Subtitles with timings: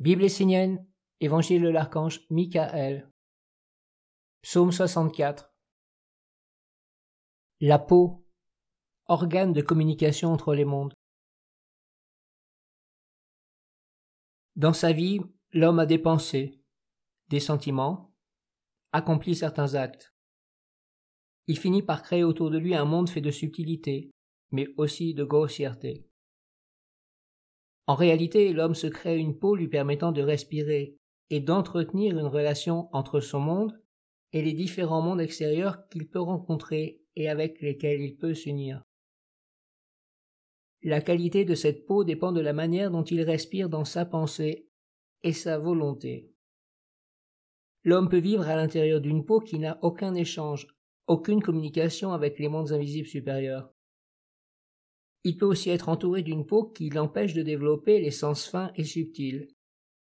[0.00, 0.86] Bible essénienne,
[1.20, 3.12] Évangile de l'archange Michael.
[4.40, 5.54] Psaume 64.
[7.60, 8.26] La peau,
[9.08, 10.94] organe de communication entre les mondes.
[14.56, 15.20] Dans sa vie,
[15.52, 16.64] l'homme a des pensées,
[17.28, 18.14] des sentiments,
[18.92, 20.14] accomplit certains actes.
[21.46, 24.10] Il finit par créer autour de lui un monde fait de subtilité,
[24.50, 26.09] mais aussi de grossièreté.
[27.86, 30.96] En réalité, l'homme se crée une peau lui permettant de respirer
[31.30, 33.80] et d'entretenir une relation entre son monde
[34.32, 38.82] et les différents mondes extérieurs qu'il peut rencontrer et avec lesquels il peut s'unir.
[40.82, 44.68] La qualité de cette peau dépend de la manière dont il respire dans sa pensée
[45.22, 46.32] et sa volonté.
[47.84, 50.66] L'homme peut vivre à l'intérieur d'une peau qui n'a aucun échange,
[51.06, 53.72] aucune communication avec les mondes invisibles supérieurs.
[55.24, 58.84] Il peut aussi être entouré d'une peau qui l'empêche de développer les sens fins et
[58.84, 59.48] subtils,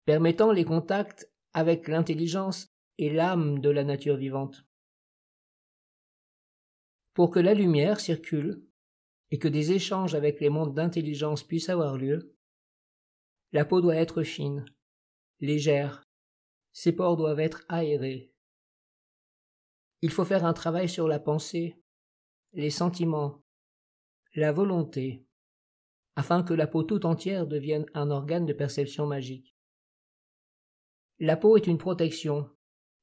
[0.04, 4.64] permettant les contacts avec l'intelligence et l'âme de la nature vivante.
[7.14, 8.64] Pour que la lumière circule
[9.30, 12.34] et que des échanges avec les mondes d'intelligence puissent avoir lieu,
[13.52, 14.64] la peau doit être fine,
[15.40, 16.02] légère,
[16.72, 18.32] ses pores doivent être aérés.
[20.00, 21.76] Il faut faire un travail sur la pensée,
[22.54, 23.42] les sentiments,
[24.34, 25.26] la volonté,
[26.16, 29.54] afin que la peau tout entière devienne un organe de perception magique.
[31.18, 32.48] La peau est une protection,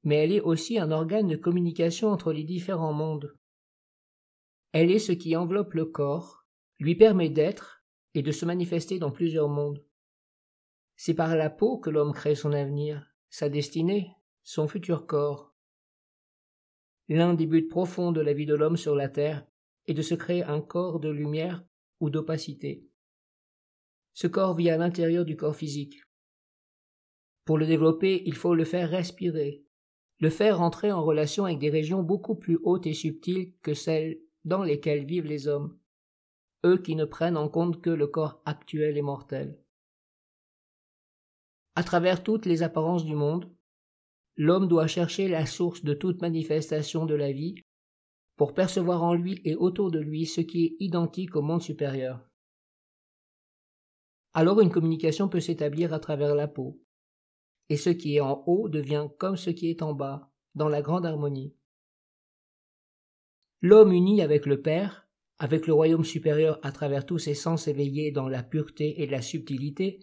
[0.03, 3.37] mais elle est aussi un organe de communication entre les différents mondes.
[4.71, 6.45] Elle est ce qui enveloppe le corps,
[6.79, 7.83] lui permet d'être
[8.15, 9.85] et de se manifester dans plusieurs mondes.
[10.95, 15.55] C'est par la peau que l'homme crée son avenir, sa destinée, son futur corps.
[17.07, 19.45] L'un des buts profonds de la vie de l'homme sur la terre
[19.89, 21.65] et de se créer un corps de lumière
[21.99, 22.87] ou d'opacité.
[24.13, 26.03] Ce corps vit à l'intérieur du corps physique.
[27.43, 29.65] Pour le développer, il faut le faire respirer,
[30.19, 34.19] le faire entrer en relation avec des régions beaucoup plus hautes et subtiles que celles
[34.45, 35.77] dans lesquelles vivent les hommes,
[36.65, 39.59] eux qui ne prennent en compte que le corps actuel et mortel.
[41.75, 43.51] À travers toutes les apparences du monde,
[44.35, 47.55] l'homme doit chercher la source de toute manifestation de la vie
[48.39, 52.25] pour percevoir en lui et autour de lui ce qui est identique au monde supérieur.
[54.31, 56.81] Alors une communication peut s'établir à travers la peau,
[57.67, 60.81] et ce qui est en haut devient comme ce qui est en bas, dans la
[60.81, 61.53] grande harmonie.
[63.59, 68.11] L'homme uni avec le Père, avec le royaume supérieur à travers tous ses sens éveillés
[68.11, 69.99] dans la pureté et la subtilité,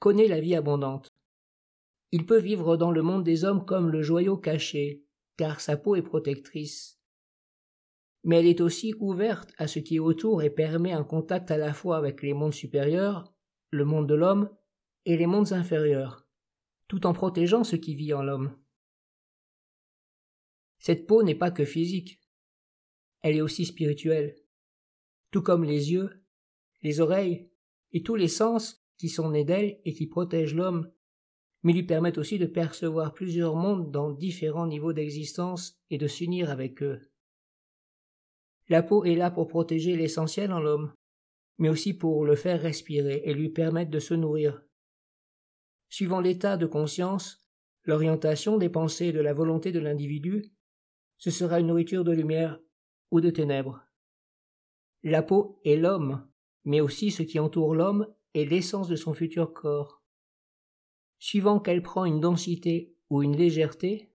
[0.00, 1.14] connaît la vie abondante.
[2.12, 5.02] Il peut vivre dans le monde des hommes comme le joyau caché,
[5.38, 6.97] car sa peau est protectrice
[8.24, 11.56] mais elle est aussi ouverte à ce qui est autour et permet un contact à
[11.56, 13.32] la fois avec les mondes supérieurs,
[13.70, 14.50] le monde de l'homme,
[15.04, 16.26] et les mondes inférieurs,
[16.86, 18.56] tout en protégeant ce qui vit en l'homme.
[20.78, 22.20] Cette peau n'est pas que physique,
[23.22, 24.36] elle est aussi spirituelle,
[25.30, 26.22] tout comme les yeux,
[26.82, 27.50] les oreilles
[27.92, 30.90] et tous les sens qui sont nés d'elle et qui protègent l'homme,
[31.62, 36.50] mais lui permettent aussi de percevoir plusieurs mondes dans différents niveaux d'existence et de s'unir
[36.50, 37.00] avec eux.
[38.68, 40.92] La peau est là pour protéger l'essentiel en l'homme,
[41.58, 44.62] mais aussi pour le faire respirer et lui permettre de se nourrir.
[45.88, 47.48] Suivant l'état de conscience,
[47.84, 50.52] l'orientation des pensées et de la volonté de l'individu,
[51.16, 52.60] ce sera une nourriture de lumière
[53.10, 53.82] ou de ténèbres.
[55.02, 56.28] La peau est l'homme,
[56.64, 60.02] mais aussi ce qui entoure l'homme est l'essence de son futur corps.
[61.18, 64.12] Suivant qu'elle prend une densité ou une légèreté,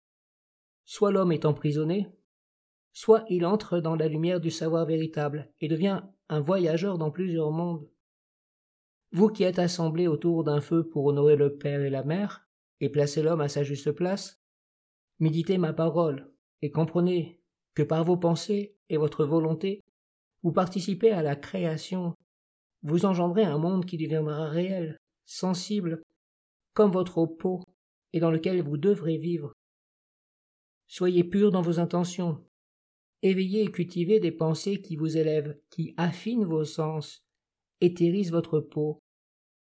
[0.85, 2.09] soit l'homme est emprisonné,
[2.91, 7.51] soit il entre dans la lumière du savoir véritable et devient un voyageur dans plusieurs
[7.51, 7.89] mondes.
[9.11, 12.47] Vous qui êtes assemblés autour d'un feu pour honorer le Père et la Mère,
[12.79, 14.41] et placer l'homme à sa juste place,
[15.19, 17.41] méditez ma parole, et comprenez
[17.73, 19.83] que par vos pensées et votre volonté,
[20.43, 22.15] vous participez à la création,
[22.83, 26.03] vous engendrez un monde qui deviendra réel, sensible,
[26.73, 27.61] comme votre peau,
[28.13, 29.53] et dans lequel vous devrez vivre.
[30.87, 32.43] Soyez purs dans vos intentions,
[33.21, 37.25] Éveillez et cultivez des pensées qui vous élèvent, qui affinent vos sens,
[37.81, 38.99] éthérisent votre peau,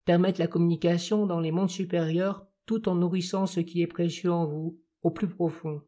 [0.04, 4.46] permettent la communication dans les mondes supérieurs tout en nourrissant ce qui est précieux en
[4.46, 5.82] vous, au plus profond.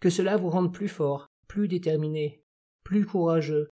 [0.00, 2.42] Que cela vous rende plus fort, plus déterminé,
[2.82, 3.68] plus courageux,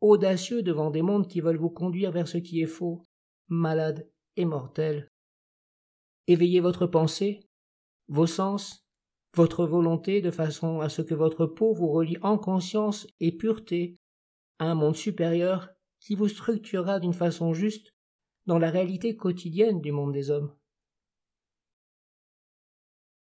[0.00, 3.02] audacieux devant des mondes qui veulent vous conduire vers ce qui est faux,
[3.48, 5.10] malade et mortel.
[6.26, 7.40] Éveillez votre pensée,
[8.08, 8.86] vos sens,
[9.36, 13.96] votre volonté de façon à ce que votre peau vous relie en conscience et pureté
[14.58, 17.94] à un monde supérieur qui vous structurera d'une façon juste
[18.46, 20.52] dans la réalité quotidienne du monde des hommes.